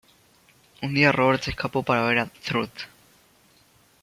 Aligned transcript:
Un 0.81 0.95
día 0.95 1.11
Robert 1.11 1.43
se 1.43 1.51
escapó 1.51 1.83
para 1.83 2.01
ver 2.01 2.17
a 2.17 2.25
Truth. 2.25 2.87